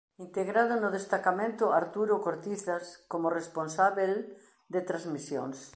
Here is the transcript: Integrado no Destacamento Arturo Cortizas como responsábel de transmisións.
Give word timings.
Integrado 0.25 0.73
no 0.83 0.89
Destacamento 0.99 1.65
Arturo 1.81 2.15
Cortizas 2.25 2.83
como 3.11 3.33
responsábel 3.39 4.13
de 4.73 4.81
transmisións. 4.89 5.57